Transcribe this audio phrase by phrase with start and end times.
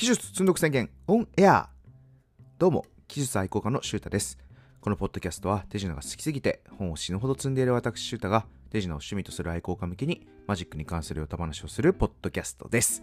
[0.00, 1.68] 技術積んどく宣言オンエア
[2.56, 4.38] どうも、技術愛好家のシュータです。
[4.80, 13.02] このポッドキャストは手品が好きすぎて本を死ぬほど積んでいる私シュータが手品を趣味とする愛好家向けにマジックに関する歌話をするポッドキャストです。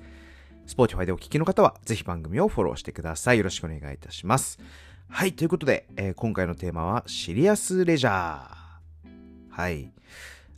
[0.66, 3.38] Spotify でお聞きの方はぜひ番組をフォローしてください。
[3.38, 4.58] よろしくお願いいたします。
[5.08, 8.48] はい、ということで、えー、今回のテーマはシリアスレジャー。
[9.52, 9.92] はい。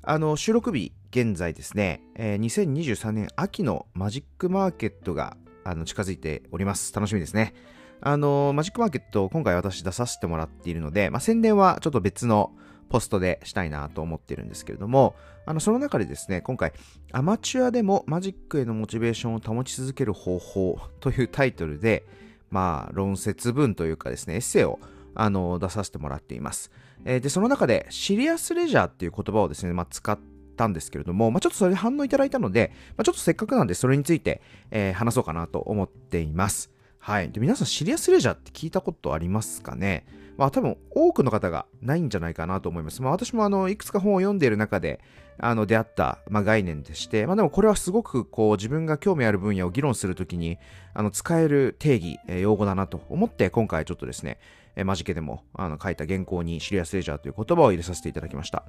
[0.04, 6.94] あの、収録日、現在ですね、えー、2023年秋のマジックマーケットがあの近づいております。
[6.94, 7.54] 楽しみですね。
[8.02, 12.54] あの、マジックマーケット、今回私出させてもらっているので、まあ、宣伝はちょっと別の
[12.90, 16.74] ポストでしたいなと思っているんですけれども、あの、その中でですね、今回、
[17.12, 22.06] アマチュアでもマジックへのモチベーションを保ち続ける方法というタイトルで、
[22.50, 24.80] まあ、論説文というかですね、エッセイを
[25.14, 26.72] あの出させてもらっています。
[27.06, 30.18] えー、で、その中で、シリアスレジャーっていう言葉をですね、まあ、使っ
[30.60, 34.42] たんですけれども、まあ、ちょっとそれで反応いただいたので、まあ、ちょっとせっかくなんでそれについて、
[34.72, 36.70] えー、話そうかなと思っています。
[37.00, 37.32] はい。
[37.32, 40.06] で、皆さんシリアスレジャーって聞いたことありますかね？
[40.38, 43.02] まあ多分多くの方がないんじゃないかなと思います。
[43.02, 45.00] まあ私もあの、いくつか本を読んでいる中で、
[45.38, 50.58] あの、出会った、まあ、概念でして、まあでもこれはすごくこう自分が興味ある分野を議論するときに、
[50.94, 54.40] あの、使える定義、えー、用語だなと思って今回ちょっとですね、
[54.76, 58.66] えー、マジケでもあの書いた原稿にシリアスレジャーという言葉を入れさせていただきました。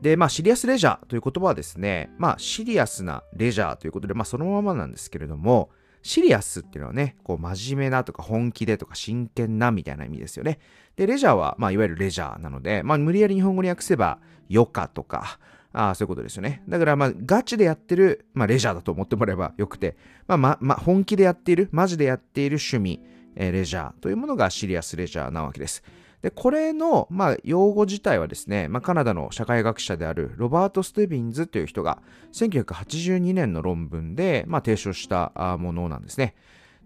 [0.00, 5.70] で、まあ、シリアスレジャーという言葉はですね、まあ、シリアスなレジャーということで、まあ、そのままなんですけれども、
[6.02, 10.58] シリアスっていうのはね、こう真面目なとか本気でとか真剣なみたいな意味ですよね。
[10.96, 14.18] で、レジャーは、まあ、いわゆるレジャーなので、まあ、無理やり日本語に訳せば、
[14.50, 15.38] 余暇とか、
[15.72, 16.62] ああそういうことですよね。
[16.68, 23.00] だから、まあ、ガチでやってる、まあ、レジャーだと思ってもらえばよくて、まあ、ま、ま、本気でやっている、マジでやっている趣味、
[23.36, 25.84] えー、レジャーというものがシリアスレジャーなわけです。
[26.22, 36.34] で、これの、まあ、用語自体はですね、まあ、カナダの社会学者であるロバート・ステビンズという人が1982年の論文で、まあ、提唱したものなんですね。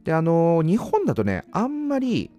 [0.04, 2.30] で、あの、日本だとね、あんまり、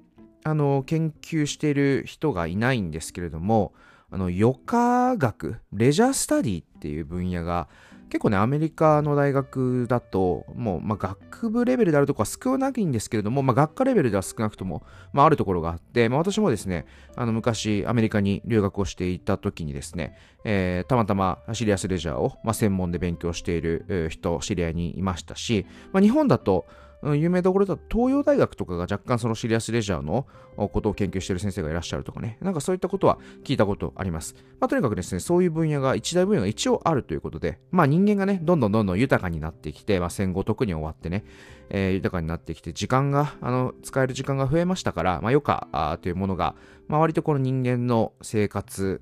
[0.43, 3.73] あの、研究している人がいないんですけれども、
[4.11, 7.67] あの、余暇学、レジャースタディっていう分野が、
[8.09, 16.85] 結構ね、アメリカの大学だと、もう、まあ、学部レベルであるとこは少ないんですけれども、まあ、学科レベルでは少なくとも、まあ、あるところがあって、まあ、私もですね、
[17.15, 26.67] あの、昔、アメリカに留学をしていた時にですね、えー、たまたまシリアスレジャーを、まあ、専門で勉強している人、知り合いにいましたし、まあ、日本だと、
[27.03, 30.25] 有名どころだと東洋大学とかが若干そのシリアスレジャーの
[30.55, 34.35] ことを研究している先生がいらっしゃるとかね、なんかそういったことは聞いたことあります。
[34.59, 41.25] まあ、とにかくですね、そういう分野が、一大分野が一応あるということで、まあ人間がね、どんどんどんどん豊かになってきて、まあ戦後特に終わってね、
[41.69, 46.55] えー、豊かになってきて、時間が、あの、使える時間が増えましたから、まあ余暇というものが、
[46.87, 49.01] まあ割とこの人間の生活、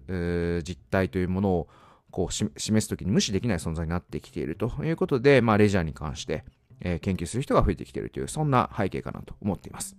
[0.65, 1.67] 実態というものを
[2.11, 6.43] こう示すときに無視できない存在になってきているということで、まあレジャーに関して、
[6.81, 9.95] えー、研究する人が増えてきているという、そんな背景かなと思っています。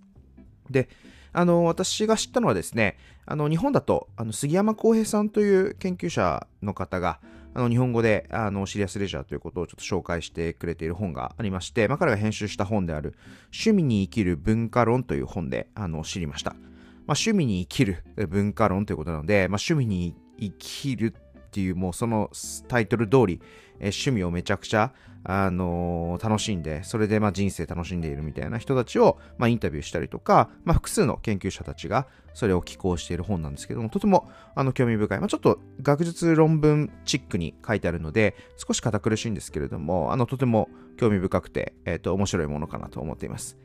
[0.69, 0.89] で、
[1.33, 7.19] あの、私が知ったのはですね、あの、日本だと、あの、杉山浩平さんという研究者の方が、
[7.53, 13.15] あの、日本語で、あの、シリアスレジャーということをちょっと紹介してくれている本がありまして、まあ、彼が編集した本である、
[13.45, 16.51] 趣味に生きる文化論という本で、あの、知りました。
[16.51, 16.59] まあ、
[17.17, 22.29] 趣味に生きる文化論ということなので、まあ、趣味に生きるっていう、もうその
[22.67, 23.41] タイトル通り、
[23.79, 24.93] え趣味をめちゃくちゃ、
[25.27, 35.19] あの、楽しんで、それでまあ人生楽しんでいるみたいな人たちを、まあ、インタビューしたりとか、まあ、複数の研究者たちがそれを寄稿している本なんですけども、とてもあの興味深い。
[35.19, 43.57] まあ、ちょっと学術論文チックに書いてあるので、少し堅苦しいんですけれども、あのとても興味深くて、えっ、ー、と、面白いものかなと思っています。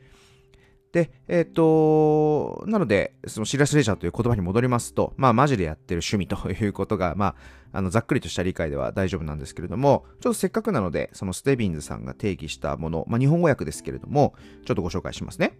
[0.91, 7.35] で、えっ、ー、と、なので、そのシラスレジャーという言葉に戻りますと、まあ、マジでやってる趣味ということが、まあ、
[7.71, 14.33] あの、ざっくりとした理解では大丈夫なんですけれども、ちょっとせっかくなので、そのステビンズさんが定義したもの、まあ、日本語訳ですけれども、
[14.65, 15.57] ちょっとご紹介しますね。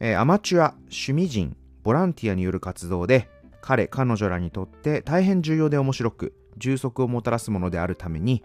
[0.00, 3.28] えー、アマチュア、趣味人、ボランティアによる活動で、
[3.60, 8.42] 彼、彼女らにとって大変重要で面白く、充足をもたらすものであるために、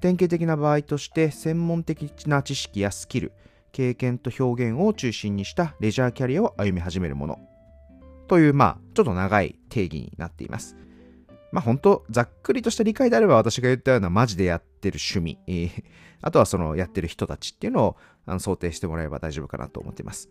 [0.00, 3.32] 典型的な場合として専門的な知識やスキル、
[3.72, 7.38] 経験と表現を中心にしたレジャーキャリアを歩み始めるもの。
[8.28, 10.76] という、まあ、ちょっと長い定義になっています。
[11.52, 15.84] まあ、本当ざっくりとした理解であれば私が言ったようなマジでやってる趣味、えー、
[16.22, 17.96] あとはそのやってる人たちっていうのを
[18.26, 20.30] あの想定してもらえば大丈夫かなと思っています。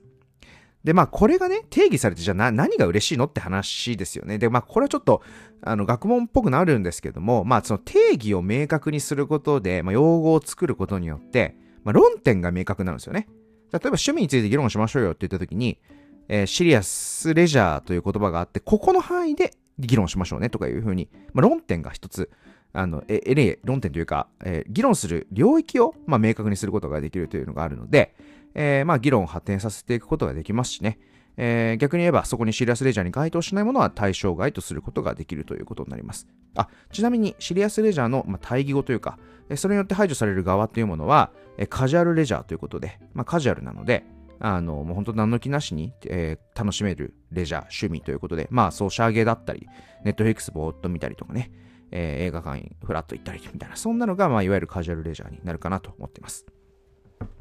[0.84, 4.38] で、まあ、これがね、定義されて、じゃあ何が嬉しいのって話ですよね。
[4.38, 5.22] で、まあ、これはちょっと、
[5.62, 13.28] あの、学問っぽくなるんですけども、まあ、その定義を明確にすることで、まあ、用語を作ることによって、まあ、論点が明確なんですよね。
[13.72, 15.80] 例えば趣味について議論しましょうよって言った時に、
[16.28, 22.30] えー、シリアスレジャーという言葉があって、ここの範囲で議論しましょうねとかいうふうに、まあ、論点が一つ、
[22.74, 28.16] あの、え、え、論点というか、えー、議論する領域を、まあ、明確にすることができるというのがあるので、
[28.54, 31.00] えー、まあ、議論を発展させていくことができますしね。
[31.42, 36.28] えー、逆に言えば、そこにシリアスレジャーに該当しないものは対象外とすることができるということになります。
[36.56, 39.18] あ、ちなみに、シリアスレジャーの、まあ、対義語というか、
[39.56, 41.32] それによって排除される側というものは、
[41.70, 44.06] カジュアルレジャーということで、まあ、カジュアルなので、
[44.40, 49.68] あの、もう本当何の気なしに、えー、楽しめるレジャー、趣味ということで、まあ、ソーシャーゲーだったり、
[50.04, 51.52] ネットフリックスぼーっと見たりとかね、
[51.92, 56.46] えー、映画館にフラッと行ったりみたいな、そんなのが、まあ、いわゆるカジュアルレジャーになるかなと思っています。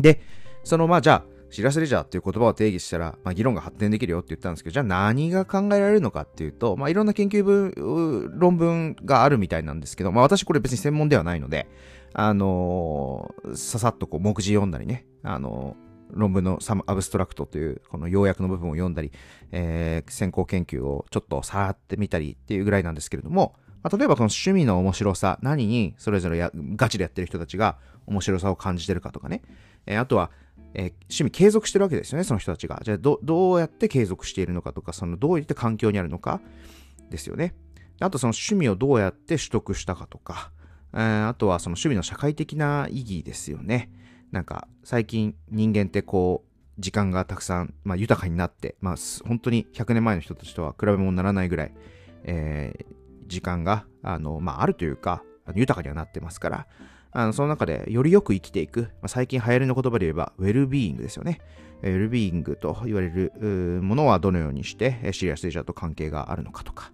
[0.01, 0.21] で、
[0.65, 11.69] その、まあ、じゃあ、シラスレジャーっていう言葉を定義したら、まあ、議論が発展できるよって言ったんですけど、じゃあ何が考えられるのかっていうと、まあ、いろんな研究文、論文があるみたいなんですけど、まあ、私これ別に専門ではないので、
[12.15, 19.13] あのー、ささっとこう目次読んだりね、あのー、論文のサムアブストラクトというこの要約の部分を読んだり、
[19.53, 29.43] えー、先行研究をちょっと触ってみたりっていうぐらいなんですけれども、まあ、例えばこの趣味の面白さ、何にそれぞれやガチでやってる人たちが面白さを感じてるかとかね、
[29.87, 30.31] えー、あとは、
[30.75, 32.81] えー、趣味継続してるわけですよね、その人たちが。
[32.83, 36.41] じゃあど、どうやって継続しているのかとか、そのどういった環境にあるのか
[37.11, 37.55] ですよね。
[38.01, 40.53] あとその趣味をどうやって取得したかとか、
[40.93, 43.91] あとはその趣味の社会的な意義ですよね。
[44.31, 46.49] なんか最近人間ってこう
[46.79, 48.97] 時間がたくさん、まあ、豊かになって、まあ、
[49.27, 51.73] 本当に100年前の人たちとは比べ物にならないぐらい、
[52.25, 52.85] えー、
[53.27, 55.23] 時間があの、まあ、あるというか
[55.55, 56.67] 豊かにはなってますから
[57.11, 61.41] あのその中でよりよく生きていく、まあ、最近流行りの言葉で言えばウェルビーイングですよね。
[61.83, 63.33] ウェルビーイングと言われる
[63.83, 66.93] ものはどのようにしてシリアスレジャーと関係があるのかとか、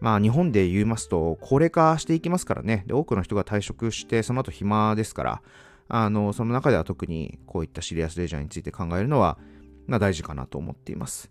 [0.00, 2.84] まあ日本で言いますと高齢化していきますからね。
[2.86, 5.42] で多くの人が退職してその後暇ですから、
[5.88, 9.38] あの、その中では特にこういったシリアスレジャーについて考えるのは、
[9.86, 11.30] まあ、大事かなと思っています。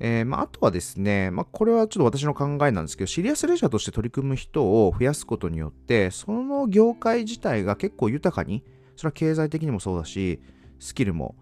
[0.00, 8.62] えー、まあ、あとはですね、まあ、これはちょっと私の考えなんですけど、シリアスレジャーとして取り組む人を増やすことによって、その業界自体が結構豊かに、
[8.96, 10.40] それは経済的にもそうだし、
[10.78, 11.34] スキルも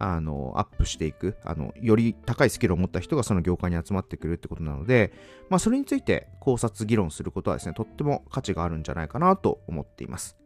[0.00, 5.12] あの、アップしていく、あの、より高いスキルを持った人がその業界に集まってくるってことなので、
[5.50, 10.36] まあ、それについて考察、議論することはですね、とっても価値があるんじゃないかなと思っています。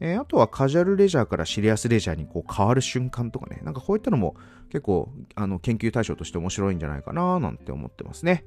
[0.00, 4.36] えー、あとはカジュアルレジャーからシリアスレジャーにこう変わる瞬間とかね、なんかこういったのも
[4.70, 8.44] 結構あの研究対象として面白いんじゃないかななんて思ってますね。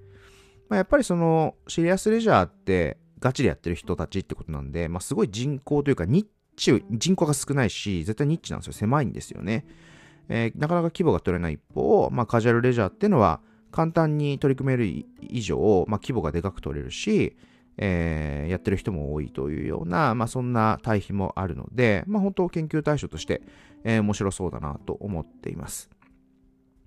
[0.69, 8.73] まあ、やっぱりそのシリアスレジャーってガチでやってる人たちってことなんで、まあ、すごい人口というかニッチ、人口が少ないし、絶対ニッチなんですよ。
[8.73, 9.65] 狭いんですよね。
[10.29, 13.41] えー、なかなか規模が取れない一方、まあ、カジュアルレジャーっていうのは
[13.71, 17.35] 簡単に取り組める以上、まあ、規模がでかく取れるし、
[17.77, 23.41] えー、やってる人も多いというような、まあ、そんな対比もあるので、まあ、本当研究対象として、
[23.83, 25.89] えー、面白そうだなと思っています。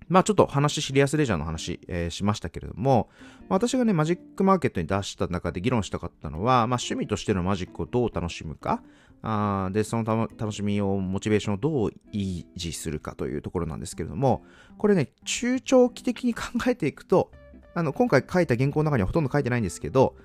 [0.07, 3.09] まあちょっと話、シリアスレジャーの話、えー、しましたけれども、
[3.49, 8.83] まあ私がね、マジックマーケットに出した中で議論したかったのは、まあ趣味としてのマジックをどう楽しむか、
[9.25, 14.43] あで、その楽しみを、モチベーションをどう維持するかというところなんですけれども、
[14.77, 17.31] これね、中長期的に考えていくと、
[17.73, 20.15] あの、今回書いた原稿の中にはほとんど書いてないんですけど、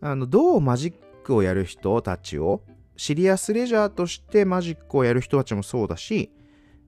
[0.00, 2.62] あの、どうマジックをやる人たちを、
[2.96, 6.32] シリアスレジャーとしてマジックをやる人たちもそうだし、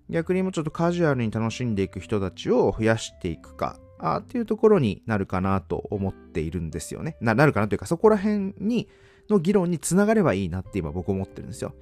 [0.09, 7.17] 逆にもうちょっとカジュアルに楽しんでいく人たちを増やしていくか、あっていうところになるかなと思っているんですよね。
[7.21, 8.89] な、なるかなというか、そこら辺に、
[9.31, 11.75] の議論につながればいいなって今僕思ってるんですよ。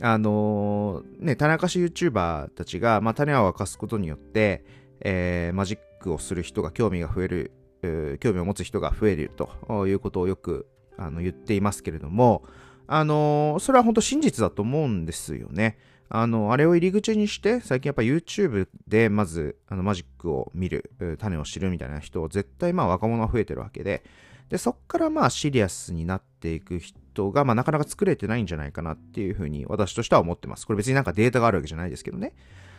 [0.00, 4.64] あのー、ね、種明かし YouTuber たちが、まあ、種を明かすことによって、
[5.00, 12.44] えー、マジックをする人が興味が増える、えー、興味を持つ人が増えるということをよくあの言っていますけれども、
[12.86, 15.78] あの、それは本当真実だと思うんですよね。
[16.08, 24.02] あの、あれを入り口にして、最近やっぱ YouTube でまず、あの、マジックを見る、種を知るみたいな人、絶対まあ若者は増えてるわけで、
[24.48, 30.66] で、そっからまあシリアスになっていく人が、まあなかなか作れてないんじゃないかなっていうふうに私としては思ってます。
[30.66, 32.28] これ別になんかデータがあるわけじゃないですけどね。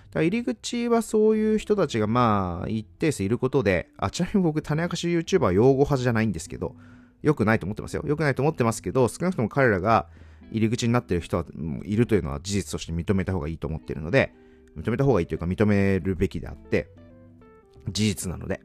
[0.10, 6.76] だから入り口はそういう人たちがまあ一定数いることで、あ、ちなみに僕、種明かし YouTuber は擁護派じゃないんですけど、
[7.22, 8.04] 良くないと思ってますよ。
[8.08, 10.08] 良くないと思ってますけど、少なくとも彼らが
[10.52, 11.46] 入り口になっている人は
[11.84, 14.34] いるというのは事実として認めた方がいいと思っているので、
[14.76, 16.90] 認めた方がいいというか認めるべきであって、
[17.90, 18.62] 事実なので。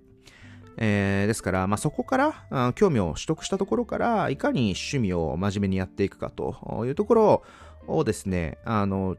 [0.76, 2.16] えー、ですから、まあ、そこか
[2.50, 7.42] ら興味を取得したところから、いかに趣味を真面目にやっていくかというところ
[7.86, 9.16] をですね、あの、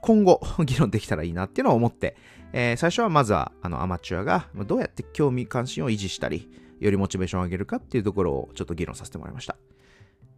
[0.00, 2.16] 今後議論できたらいいなっていうのを思って、
[2.52, 9.56] えー、最初はまずはあのアマチュアがどうやって興味関心を維持したり、よりモチベーションを上げるかっていうところをちょっと議論させてもらいました。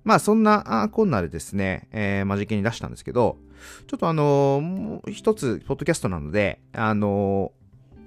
[0.04, 3.38] まあそんなこんなでですね、えー、マジケに出したんですけど、
[3.86, 7.61] ちょっとあのー、一つ、ポッドキャストなので、あのー、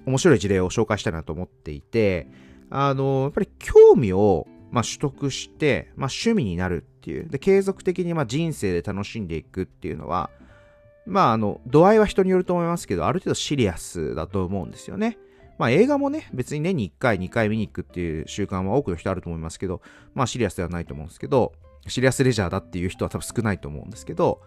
[0.06, 2.28] 面白い事例を紹介したいなと思っていて、
[2.70, 7.28] あの、やっぱり興味を、まあ、取得して、まあ、趣味になるってっていう。
[7.28, 10.30] で、継続的にまあ人生で楽しんでいくっていうのは、
[11.06, 15.18] まあ、あの、度合いは人によると思いますけど、ある程度シリアスだと思うんですよね。
[15.56, 19.80] まあ映画もね、別に年に1回、2回見に行くっていう習慣は多くの人あると思いますけど、
[20.14, 21.52] まあシリアスではないと思うんですけど、
[21.86, 24.42] シリアスレジャーだっていう人は多分少ないと思うんですけど、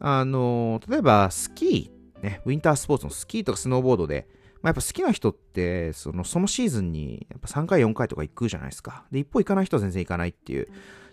[0.00, 4.26] あの、例えばスキー、ね、ウィンタースポーツのスキーとかスノーボードで、
[4.62, 9.04] まあ、やっぱ好きな人って、その、そのシーズンに、やっぱ3回、4回とか行くじゃないですか。
[9.10, 10.68] で、一方行かない人は全然行かないっていう。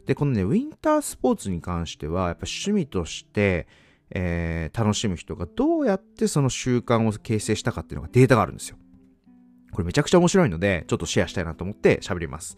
[0.06, 3.68] で、このね、ウィンタースポーツに関しては、やっぱ趣味として、
[4.12, 8.78] えー、楽しむ人がどうやってその習慣を形成したかっていうのがデータがあるんですよ。
[9.72, 12.58] これめちゃくちゃ面白いので、ちょっとシェアしたいなと思って喋ります。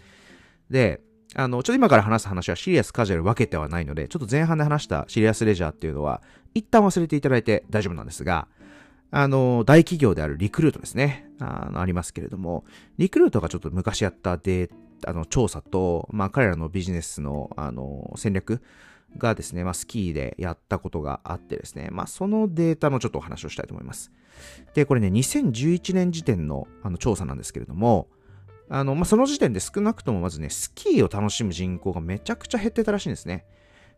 [0.70, 1.02] で、
[1.36, 6.22] あの、ちょっと今から話す話はシリアスカジュアル分けてはないので、ちょっと前半で話したシリアスレジャーっていうのは、
[6.54, 8.48] 一旦忘れていただいて大丈夫なんですが、
[9.12, 11.30] あの、大企業であるリクルートですね。
[11.40, 12.64] あの、ありますけれども、
[12.98, 14.70] リクルートがちょっと昔やったデ、
[15.06, 18.62] あの、調査と、まあ、彼らのビジネスの、あの、戦略
[19.18, 24.12] がですね、まあ、スキーでやったことがあってですね、まあ、そのデータのちょっとお話をしたいと思います。
[24.76, 28.08] で、これね、2011年時点のあの調査なんですけれども、
[28.70, 33.46] あの、まあ、その時点で少なくともまずね、スキーを楽しむ人口がめちゃくちゃ減ってたらしいんですね。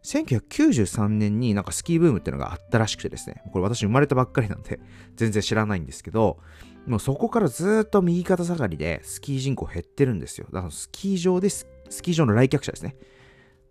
[0.04, 4.80] 1993年になんかスキーブームっていうのがあったらしくてですね、これ私生まれたばっかりなんで
[5.16, 6.40] 全然知らないんですけど、
[6.88, 10.48] もうそこからずっと右肩下がりでスキー人口減ってるんですよ。
[10.52, 11.68] だからスキー場でス
[12.02, 12.96] キー場の来客者ですね。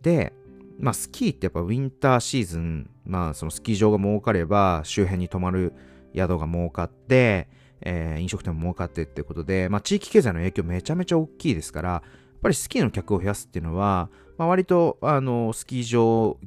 [0.01, 0.33] で、
[0.79, 5.75] まあスキーってやっぱウィンターシーズン、まあそのスキー場が儲かれば周辺に泊まる
[6.15, 7.49] 宿が儲かって、
[7.81, 12.03] えー、飲食店も儲かってってことで、まあ地域経済の影響めちゃめちゃ大きいですから、
[12.41, 16.39] っぱりスキーの客を増やすっていうのは、まあ、割と、あの、スキー場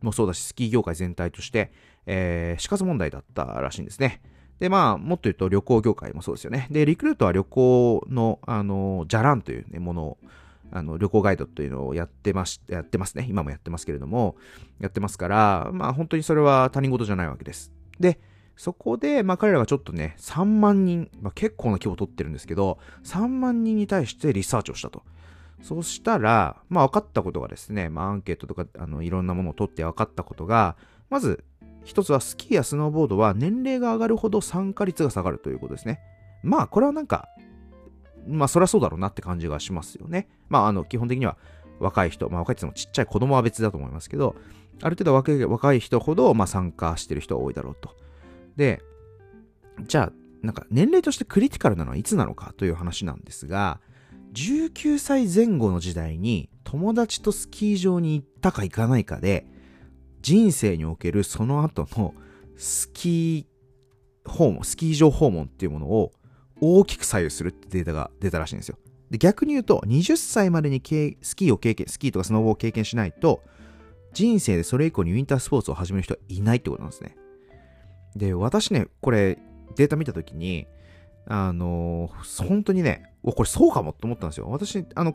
[0.00, 1.70] もそうだし、スキー業界全体として、
[2.06, 4.22] えー、死活問題だったらしいんですね。
[4.58, 6.66] で、まあ、もっと言うと旅行業界もそうですよね。
[6.70, 10.18] で、リクルートは旅行の、あの、じゃらんという、ね、ものを、
[10.72, 13.26] あの、旅行ガイドというのをやってまし、やってますね。
[13.28, 14.36] 今もやってますけれども、
[14.80, 17.70] やってますから、まあ、本当にそれは他人事じゃないわけです。
[18.00, 18.18] で、
[18.56, 25.04] そこで、まあ、彼らがちょっとね、3万人、まあ、結構な規模を取ってるんですけど、3万人に対してリサーチをしたと。
[25.60, 30.76] そうしたら、まあ分かったことがですね、まあアンケートとかあのいろんなものを取って分かったことが、
[31.10, 31.44] まず
[31.84, 36.00] 一つはスキーやスノーボードは年齢が上がるほど参加率が下がるということですね。
[36.42, 37.28] まあこれはなんか、
[38.26, 40.28] まあそりゃそうだろうなって感じがしますよね。
[40.48, 41.36] まああの基本的には
[41.80, 44.36] 若い人、まあ若いって言ってもちっちゃい子供は別だと思いますけど、
[44.82, 47.96] ある程度若い若い人ほどまあ参加してる人が多いだろうと。
[48.56, 48.82] で、
[49.82, 50.12] じゃあ
[50.42, 53.80] なんか年齢としてクリティカルなのはいつなのかという話なんですが、
[54.32, 59.46] 19歳前後の時代に友達とスキー場に行ったか行かないかで、
[60.20, 62.14] 人生におけるその後の
[62.56, 66.12] スキー訪問、スキー場訪問っていうものを
[66.60, 68.78] 大きく左右するってデータが出たらしいんですよ。
[69.10, 70.82] で逆に言うと、20歳までに
[71.22, 73.42] スキーを経験、スキーとかスノボを経験しないと、
[74.12, 77.16] 人生でそれ以降にウィンタースポーツを始める人はいないってことなんですね。
[78.16, 79.38] で、私ね、これ
[79.76, 80.66] データ見たときに、
[81.26, 84.48] あのー、本当にね、これそうかもって思ったんですよ。
[84.48, 85.14] 私、あの、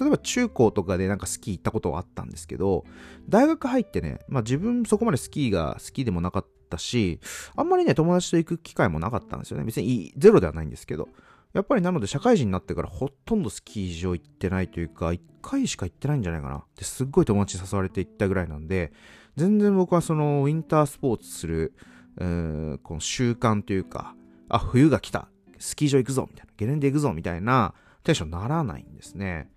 [0.00, 2.84] 例えば中高とかでなんかスキー行ったことはあったんですけど、
[3.28, 7.20] 大学入ってね、まあ自分そこまでスキーが好きでもなかったし、
[7.56, 9.64] あんまりね、友達と行く機会もなかったんですよね。
[9.64, 11.08] 別にゼロではないんですけど。
[11.54, 16.62] やっぱりなので社会人になってからほとんどスキー場行ってないというか、1回しか行ってないんじゃないかな。
[16.76, 18.92] ですっごい友達に誘われて行ったぐらいなんで、
[19.36, 21.72] 全然僕はそのウィンタースポーツする、
[22.16, 22.22] こ
[22.94, 24.14] の習慣というか、
[24.48, 25.28] あ、冬が来た。
[25.58, 27.74] スキー場行くぞみたいな、ゲレンデ行くぞみたいな
[28.04, 29.50] テンションならないんですね。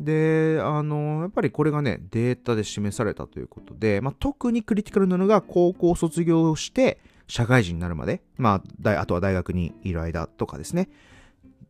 [0.00, 10.88] で、あの、やっぱりこれがね、データで示されたということで、まあ、特にクリティカルなのが高校卒業して社会人になるまで、まあ、あとは大学にいる間とかですね。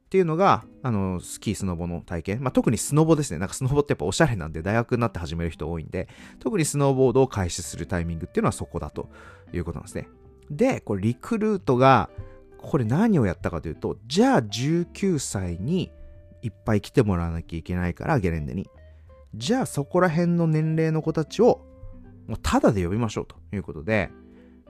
[0.08, 2.42] っていうのが、あの、スキー、スノボの体験。
[2.42, 3.38] まあ、特にスノボですね。
[3.38, 6.08] なんかスノボってやっぱおしゃれなんで、大学になって始める人多いんで、
[6.38, 9.10] 特にスノーボードを開始するタイミングっていうのはそこだと
[9.52, 10.08] いうことなんですね。
[10.50, 12.08] で、これリクルートが、
[12.58, 15.90] これ何をやったかというと、じゃあ19歳に
[16.42, 18.68] いっぱい来てもらわなきゃいけないから、ゲレンデに。
[19.34, 21.64] じゃあそこら辺の年齢の子たちを、
[22.26, 24.10] もうタダで呼びましょうということで、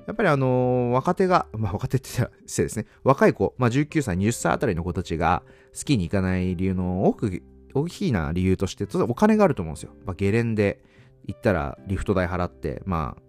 [0.07, 2.87] やっぱりあのー、若手が、まあ若手って言ったら失礼ですね。
[3.05, 5.43] 若い子、まあ19歳、20歳あたりの子たちが
[5.73, 7.43] スキーに行かない理由の多く、
[7.75, 9.93] 大きいな理由として、お金があると思うんですよ。
[10.07, 10.83] まあ、ゲレンデ
[11.27, 13.23] 行ったらリフト代払って、まあ、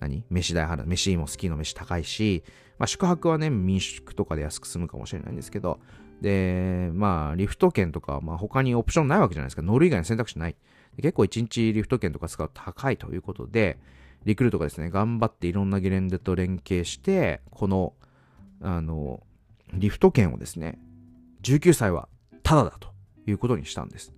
[0.00, 0.24] 何？
[0.30, 0.86] 飯代払う。
[0.86, 2.42] 飯もスキーの飯高いし、
[2.78, 5.80] まあ、宿泊はね、民宿とかで安く済むかもしれないんですけど、
[6.20, 9.62] で、まあ、リフト券とか、まあ、他にオプションないわけじゃないですか。
[9.62, 10.56] 乗る以外の選択肢ない。
[10.96, 13.78] 結構1日リフト券とか使うと高いということで、
[14.24, 17.94] リクルートがですね、頑張っていろんなゲレンデと連携して、この、
[18.60, 19.22] あの、
[19.72, 20.78] リフト券をですね、
[21.42, 22.08] 19歳は
[22.42, 22.92] タダだと
[23.26, 24.12] いうことにしたんです。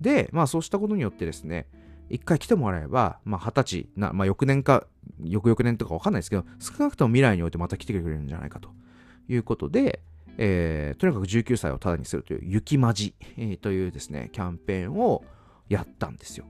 [0.00, 1.68] で、まあそうしたことによってですね、
[2.10, 4.86] 一回来てもらえば、まあ、二十歳な、まあ、翌年か、
[5.22, 8.70] 翌々年とかわかんないですけど、少なくとも未来においてまた来てくれるんじゃないかと
[9.28, 10.00] いうことで、
[10.38, 15.24] えー、とにかく19歳をタダにするという、雪まじ、えー、というですね、キャンペーンを
[15.68, 16.46] やったんですよ。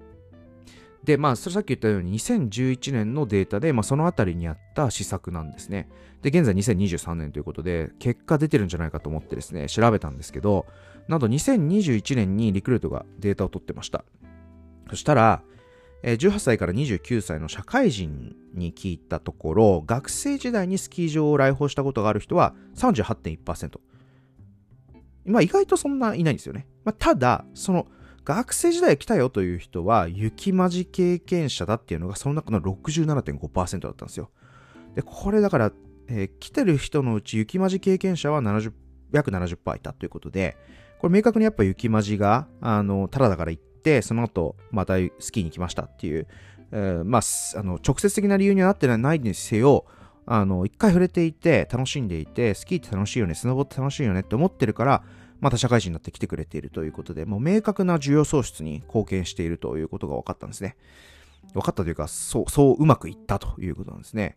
[1.05, 5.89] で、まあ、それさっき言ったように2011年のデータで、まあ、そのあたりにあった施策なんですね。
[6.23, 10.67] で、現在2023年ということで、結果出てるんじゃないかと思ってですね、調べたんですけど、
[11.09, 14.05] なんと2021年にリクルートがデータを取ってました。
[14.91, 15.43] そしたら、
[16.03, 23.81] 18歳から29歳の社会人に聞いたところ、学生時代にスキー場を来訪したことがある人は38.1%。
[25.27, 26.67] まあ意外とそんないないんですよね。
[26.85, 27.87] まあ、ただ、その
[28.25, 34.31] 学生時代来たよという人は雪まじ経験者だっていうのがその中の67.5%だったんですよ。
[34.95, 35.73] で、これだから、
[36.09, 38.73] えー、来てる人のうち雪まじ経験者は70
[39.13, 40.57] 約70%いたということで、
[40.99, 46.27] これ明確にやっぱ雪まじが、あの、ただだから行って、その後、またスキーに来ましたっていう、
[46.73, 49.87] えー、まあ、あの、直接的な理由にはなってないにせよ、
[50.27, 55.03] あの、一回触れていて、楽しんでいて、スキーって楽しいよね、スノボって楽しいよねって思ってるから、
[55.41, 60.77] また社会人になって来てくれているということで、もう明確な需要創出に貢献しているということが分かったんですね。
[61.55, 64.37] 分かったというか、そう、そううまくいったということなんですね。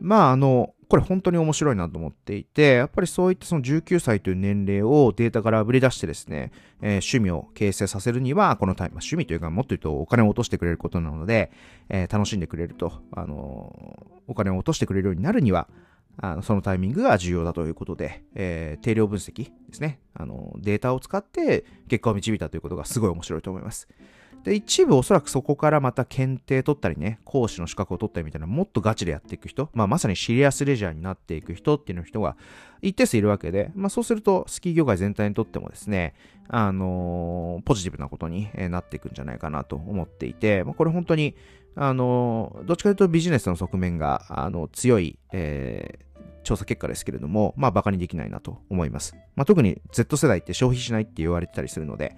[0.00, 6.50] まあ、あの、これ本当に面白いなと思っていて、やっぱりそういったその19歳という年齢をデータからあぶり出してですね、
[6.82, 11.52] えー、趣味を形成させるには、このタイム、趣味というかもっと言うとお金を落としてくれることなので、
[11.88, 15.68] えー、楽しんでくれると、あのー、お金を落としてくれるようになるには、
[16.22, 20.00] あのそのタイミングが重要だということで、え、定量分析ですね。
[20.12, 23.88] あの、データを使って結果を導いたということがすごい面白いと思います。
[24.44, 32.36] で、一部おそらくそこからまた検定取ったりね、講師の資格を取ったりみたいな、もっとガチでやっていく人、まあまさにシリアスレジャーになっていく人っていうの人が
[32.82, 36.14] 一定数いるわけで、まあそうするとスキー業界全体にとってもですね、
[36.48, 41.36] あのー、ポジティブなことになっていくんじゃないかなと思っていて、まあこれ本当に、
[41.76, 46.10] あのー、どっちかというとビジネスの側面が、あの、強い、えー
[46.42, 49.14] 調査結果ですけれども、まあ、馬鹿にできないなと思います。
[49.36, 52.16] まあ、特に Z 世代って消費しないって言われてたりするので、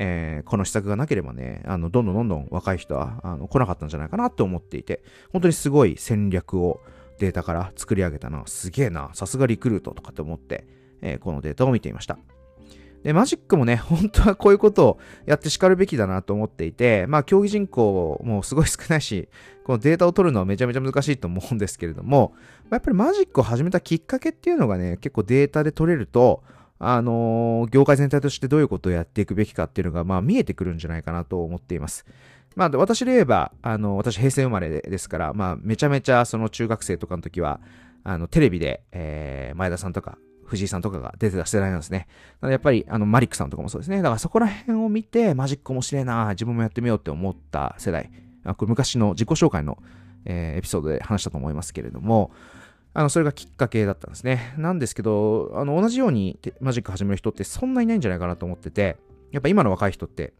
[0.00, 6.80] えー、この施策がなければね、あの、どんどんどんどん若い人は、あの、来なかったんじゃないかなって思っていて、本当にすごい戦略を
[7.18, 10.66] データから作り上げたな、すげえな、さすがリクルートとかって思って、
[11.02, 12.16] えー、このデータを見ていました。
[13.02, 19.28] で、マジックもね、 本当はこういうことをやって叱るべきだなと思っていて、まあ、競技人口もすごい少ないし、
[19.64, 22.32] このデータを取るのはめちゃめちゃ難しいと思うんですけれども
[22.70, 26.42] ま、やっぱりマジックを始めたきっかけっていうのがね、結構データで取れると、
[26.78, 32.06] あのー、業界全体としてどういうことをやっていくべきかっていうのが、まあ、見えてくるんじゃないかなと思っています。
[32.56, 37.60] まあ、私で言えば、あの、私平成生まれですから、まあ、めちゃめちゃその中学生とかの時は、
[38.04, 42.08] あの、テレビで、えー、前田さんとか、藤井さんとかが出てた世代なんですね。
[42.40, 43.98] なのでやっぱり、あの、マリックさんとかもそうですね。
[43.98, 48.10] だからそこら辺を見て、マジック面白いな自分もやってみようって思った世代。
[48.44, 49.78] あこれ昔の自己紹介の、
[50.24, 52.30] えー、エピソードで話したと思いますけれども、
[52.94, 54.54] あの、それがきっかけだったんですね。
[54.56, 58.96] なんですけど、あの、同じようにマジック始める人ってそんなにいないんじゃないかなと思ってて、
[59.30, 60.32] やっぱ今の若い人って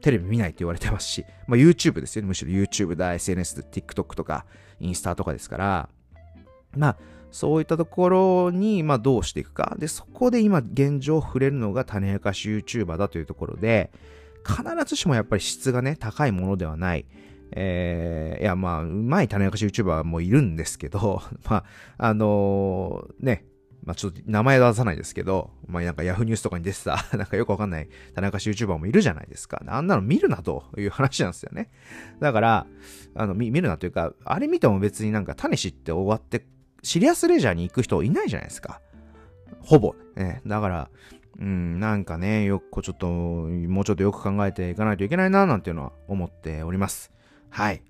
[0.00, 2.28] テレビ見ないって言われてますし、まあ、YouTube ですよね。
[2.28, 4.46] むしろ YouTube だ、SNS で TikTok とか、
[4.80, 5.88] インスタとかですから、
[6.76, 6.96] まあ、
[7.30, 9.76] そういったところに、まあ、どうしていくか。
[9.78, 13.90] で、そこで今現状触れるのが種明かし YouTuber だというところで、
[14.46, 17.06] 必ずしもやっぱり質がね、高いものではない。
[17.52, 21.64] えー、いや、まあ、うまい種明かし YouTuber もいるんですけど、 まあ、
[21.98, 23.44] あのー、ね、
[23.84, 29.62] まあちょっと名前出さないですけど、まあなんか Yahoo ニュースとかに出てた、 なんかよくわかんない種明かし YouTuber もいるじゃないですか。
[29.64, 31.70] あんなの見るなという話なんですよね。
[32.18, 32.66] だから、
[33.14, 36.44] あの、見るなというか、あれ見ても別になんか種知って終わって、
[36.82, 38.80] シリアスレジャーに行く人いないじゃないですか。
[39.60, 39.94] ほぼ。
[40.16, 40.42] ね。
[40.46, 40.90] だから、
[41.38, 47.12] うん、なんかね、よく、ちょっと、もうちょっとよく考えていかないといけないな、なんていうのは思っております。
[47.50, 47.82] はい。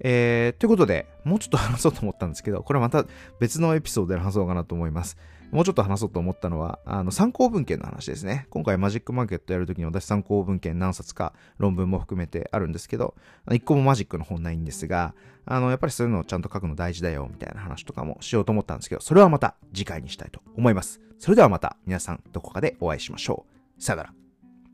[0.00, 3.04] えー、ということで、もうちょっと話そうと思ったんですけど、これまた
[3.40, 5.16] 別のエピソードで話そうかなと思います。
[5.50, 8.46] もうちょっと話そうと思ったのは、あの、参考文献の話ですね。
[8.50, 13.14] 今回マジックマーケットやるときに私参考文献何冊か論文も含めてあるんですけど、
[13.50, 15.14] 一個もマジックの本ないんですが、
[15.46, 21.00] あの、やっぱりそういうのをちゃんと書くの大事だよ、みたいな話とかもしようと思ったんですけど、それはまた次回にしたいと思います。
[21.18, 23.46] それではまた皆さんどこかでお会いしましょ
[23.78, 23.82] う。
[23.82, 24.12] さよなら。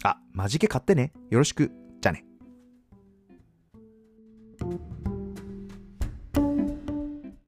[0.02, 1.12] あ、マジケ買ってね。
[1.30, 1.83] よろしく。